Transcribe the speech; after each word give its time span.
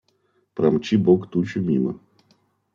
–Промчи 0.55 0.95
бог 1.05 1.21
тучу 1.31 1.59
мимо. 1.67 1.91